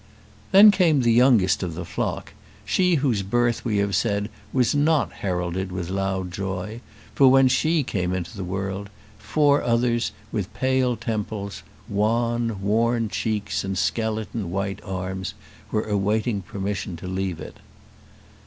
Then 0.51 0.71
came 0.71 1.01
the 1.01 1.13
youngest 1.13 1.61
of 1.61 1.75
the 1.75 1.85
flock, 1.85 2.33
she 2.65 2.95
whose 2.95 3.21
birth 3.21 3.63
we 3.63 3.77
have 3.77 3.95
said 3.95 4.31
was 4.51 4.73
not 4.73 5.11
heralded 5.11 5.71
with 5.71 5.91
loud 5.91 6.31
joy; 6.31 6.81
for 7.13 7.29
when 7.29 7.47
she 7.47 7.83
came 7.83 8.11
into 8.11 8.35
the 8.35 8.43
world, 8.43 8.89
four 9.19 9.61
others, 9.61 10.11
with 10.31 10.51
pale 10.55 10.95
temples, 10.97 11.61
wan, 11.87 12.63
worn 12.63 13.09
cheeks, 13.09 13.63
and 13.63 13.77
skeleton, 13.77 14.49
white 14.49 14.79
arms, 14.83 15.35
were 15.69 15.83
awaiting 15.83 16.41
permission 16.41 16.95
to 16.95 17.07
leave 17.07 17.39
it. 17.39 17.57